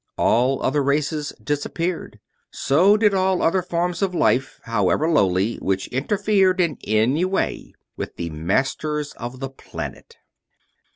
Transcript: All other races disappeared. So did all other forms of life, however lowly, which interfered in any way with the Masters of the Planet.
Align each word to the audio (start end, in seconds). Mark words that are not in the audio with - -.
All 0.17 0.63
other 0.63 0.81
races 0.81 1.31
disappeared. 1.43 2.19
So 2.49 2.97
did 2.97 3.13
all 3.13 3.43
other 3.43 3.61
forms 3.61 4.01
of 4.01 4.15
life, 4.15 4.59
however 4.63 5.07
lowly, 5.07 5.57
which 5.57 5.85
interfered 5.89 6.59
in 6.59 6.79
any 6.87 7.23
way 7.23 7.75
with 7.95 8.15
the 8.15 8.31
Masters 8.31 9.13
of 9.13 9.39
the 9.39 9.49
Planet. 9.51 10.15